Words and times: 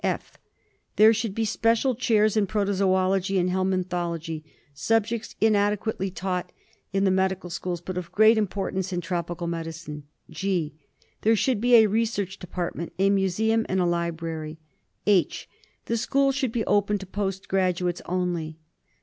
(/) 0.49 0.95
There 0.95 1.13
should 1.13 1.35
be 1.35 1.45
special 1.45 1.93
chairs 1.93 2.35
in 2.35 2.47
protozoology 2.47 3.39
and 3.39 3.51
helminthology, 3.51 4.43
subjects 4.73 5.35
inadequately 5.39 6.09
taught 6.09 6.51
in 6.91 7.03
the 7.03 7.11
228 7.11 7.11
PROBLEMS 7.11 7.11
IN 7.11 7.11
TROPICAL 7.11 7.13
MEDICINE. 7.13 7.13
medical 7.13 7.49
schools 7.51 7.81
but 7.81 7.97
of 7.99 8.11
great 8.11 8.37
importance 8.39 8.91
in 8.91 9.01
tropical 9.01 9.45
medicine. 9.45 10.03
(g) 10.31 10.73
There 11.21 11.35
should 11.35 11.61
be 11.61 11.75
a 11.75 11.85
research 11.85 12.39
department, 12.39 12.93
a 12.97 13.11
museum^ 13.11 13.63
and 13.69 13.79
a 13.79 13.85
library. 13.85 14.57
(A) 15.07 15.27
The 15.85 15.97
school 15.97 16.31
should 16.31 16.51
be 16.51 16.65
open 16.65 16.97
to 16.97 17.05
post 17.05 17.47
graduates 17.47 18.01
only. 18.07 18.57